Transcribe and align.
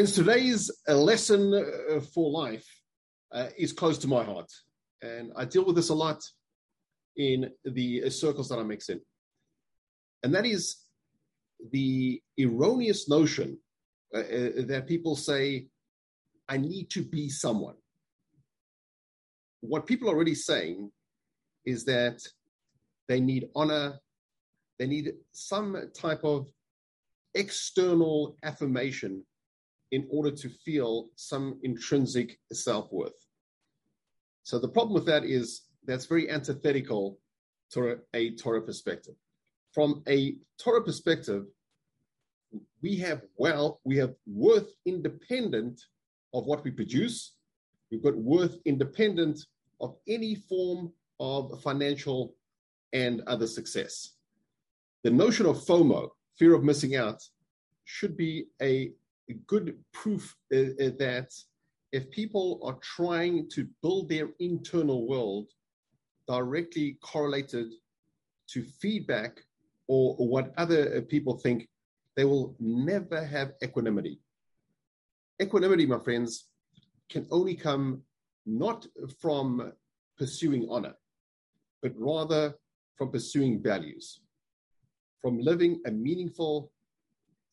Friends, 0.00 0.14
today's 0.14 0.70
a 0.88 0.94
lesson 0.94 1.52
uh, 1.52 2.00
for 2.00 2.30
life 2.30 2.66
uh, 3.32 3.48
is 3.58 3.70
close 3.70 3.98
to 3.98 4.08
my 4.08 4.24
heart. 4.24 4.50
And 5.02 5.30
I 5.36 5.44
deal 5.44 5.62
with 5.62 5.76
this 5.76 5.90
a 5.90 5.94
lot 5.94 6.22
in 7.18 7.50
the 7.66 8.04
uh, 8.06 8.08
circles 8.08 8.48
that 8.48 8.58
I 8.58 8.62
mix 8.62 8.88
in. 8.88 8.98
And 10.22 10.34
that 10.34 10.46
is 10.46 10.86
the 11.70 12.18
erroneous 12.40 13.10
notion 13.10 13.58
uh, 14.14 14.20
uh, 14.20 14.50
that 14.68 14.86
people 14.88 15.16
say, 15.16 15.66
I 16.48 16.56
need 16.56 16.88
to 16.92 17.04
be 17.04 17.28
someone. 17.28 17.76
What 19.60 19.86
people 19.86 20.08
are 20.10 20.16
really 20.16 20.34
saying 20.34 20.90
is 21.66 21.84
that 21.84 22.22
they 23.06 23.20
need 23.20 23.50
honor, 23.54 24.00
they 24.78 24.86
need 24.86 25.12
some 25.32 25.90
type 25.94 26.24
of 26.24 26.46
external 27.34 28.38
affirmation 28.42 29.26
in 29.92 30.06
order 30.10 30.30
to 30.30 30.48
feel 30.48 31.08
some 31.16 31.58
intrinsic 31.62 32.38
self 32.52 32.92
worth. 32.92 33.26
So 34.42 34.58
the 34.58 34.68
problem 34.68 34.94
with 34.94 35.06
that 35.06 35.24
is 35.24 35.62
that's 35.86 36.06
very 36.06 36.30
antithetical 36.30 37.18
to 37.72 37.98
a 38.14 38.34
Torah 38.36 38.62
perspective. 38.62 39.14
From 39.72 40.02
a 40.08 40.36
Torah 40.58 40.82
perspective, 40.82 41.44
we 42.82 42.96
have 42.96 43.22
well, 43.36 43.80
we 43.84 43.96
have 43.98 44.14
worth 44.26 44.72
independent 44.86 45.80
of 46.34 46.46
what 46.46 46.64
we 46.64 46.70
produce. 46.70 47.34
We've 47.90 48.02
got 48.02 48.16
worth 48.16 48.56
independent 48.64 49.40
of 49.80 49.96
any 50.08 50.34
form 50.34 50.92
of 51.18 51.60
financial 51.62 52.34
and 52.92 53.22
other 53.26 53.46
success. 53.46 54.12
The 55.02 55.10
notion 55.10 55.46
of 55.46 55.56
FOMO, 55.58 56.10
fear 56.36 56.54
of 56.54 56.64
missing 56.64 56.96
out, 56.96 57.22
should 57.84 58.16
be 58.16 58.46
a 58.60 58.92
good 59.46 59.76
proof 59.92 60.36
uh, 60.52 60.56
that 60.98 61.28
if 61.92 62.10
people 62.10 62.60
are 62.62 62.78
trying 62.82 63.48
to 63.50 63.66
build 63.82 64.08
their 64.08 64.28
internal 64.38 65.08
world 65.08 65.48
directly 66.28 66.98
correlated 67.02 67.66
to 68.48 68.62
feedback 68.62 69.40
or, 69.88 70.14
or 70.18 70.28
what 70.28 70.52
other 70.56 70.96
uh, 70.96 71.00
people 71.08 71.36
think, 71.38 71.68
they 72.16 72.24
will 72.24 72.54
never 72.60 73.24
have 73.24 73.52
equanimity. 73.62 74.20
Equanimity, 75.40 75.86
my 75.86 75.98
friends, 75.98 76.48
can 77.08 77.26
only 77.30 77.54
come 77.54 78.02
not 78.46 78.86
from 79.20 79.72
pursuing 80.18 80.66
honor, 80.70 80.94
but 81.82 81.92
rather 81.96 82.54
from 82.96 83.10
pursuing 83.10 83.62
values, 83.62 84.20
from 85.20 85.40
living 85.40 85.80
a 85.86 85.90
meaningful 85.90 86.70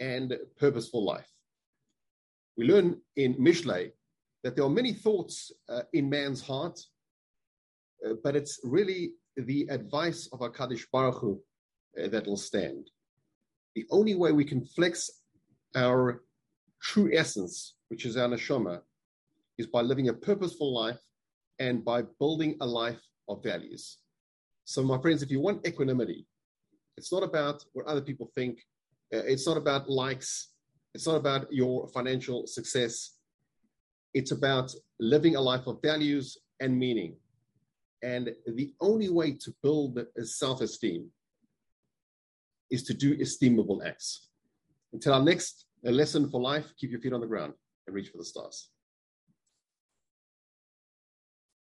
and 0.00 0.36
purposeful 0.58 1.04
life. 1.04 1.28
We 2.56 2.66
learn 2.66 3.00
in 3.16 3.34
Mishlei 3.34 3.92
that 4.42 4.56
there 4.56 4.64
are 4.64 4.70
many 4.70 4.92
thoughts 4.92 5.52
uh, 5.68 5.82
in 5.92 6.10
man's 6.10 6.42
heart, 6.42 6.78
uh, 8.06 8.14
but 8.22 8.36
it's 8.36 8.60
really 8.64 9.12
the 9.36 9.66
advice 9.70 10.28
of 10.32 10.40
HaKadosh 10.40 10.84
Baruch 10.92 11.20
Hu 11.20 11.40
uh, 12.02 12.08
that 12.08 12.26
will 12.26 12.36
stand. 12.36 12.90
The 13.74 13.86
only 13.90 14.14
way 14.14 14.32
we 14.32 14.44
can 14.44 14.64
flex 14.64 15.10
our 15.74 16.22
true 16.82 17.10
essence, 17.14 17.74
which 17.88 18.04
is 18.04 18.16
our 18.16 18.28
neshama, 18.28 18.80
is 19.58 19.66
by 19.66 19.80
living 19.80 20.08
a 20.08 20.12
purposeful 20.12 20.74
life 20.74 21.00
and 21.58 21.84
by 21.84 22.02
building 22.18 22.56
a 22.60 22.66
life 22.66 23.00
of 23.28 23.42
values. 23.42 23.98
So, 24.64 24.82
my 24.82 25.00
friends, 25.00 25.22
if 25.22 25.30
you 25.30 25.40
want 25.40 25.66
equanimity, 25.66 26.26
it's 26.96 27.12
not 27.12 27.22
about 27.22 27.64
what 27.72 27.86
other 27.86 28.00
people 28.00 28.30
think. 28.34 28.58
Uh, 29.12 29.18
it's 29.18 29.46
not 29.46 29.56
about 29.56 29.88
likes. 29.88 30.51
It's 30.94 31.06
not 31.06 31.16
about 31.16 31.52
your 31.52 31.88
financial 31.88 32.46
success. 32.46 33.16
It's 34.14 34.30
about 34.30 34.74
living 35.00 35.36
a 35.36 35.40
life 35.40 35.66
of 35.66 35.80
values 35.82 36.36
and 36.60 36.78
meaning. 36.78 37.16
And 38.02 38.30
the 38.46 38.74
only 38.80 39.08
way 39.08 39.32
to 39.32 39.54
build 39.62 39.98
self 40.22 40.60
esteem 40.60 41.08
is 42.70 42.82
to 42.84 42.94
do 42.94 43.16
esteemable 43.16 43.86
acts. 43.86 44.28
Until 44.92 45.14
our 45.14 45.22
next 45.22 45.66
uh, 45.86 45.90
lesson 45.90 46.28
for 46.28 46.40
life, 46.40 46.72
keep 46.78 46.90
your 46.90 47.00
feet 47.00 47.12
on 47.12 47.20
the 47.20 47.26
ground 47.26 47.54
and 47.86 47.94
reach 47.94 48.08
for 48.08 48.18
the 48.18 48.24
stars. 48.24 48.70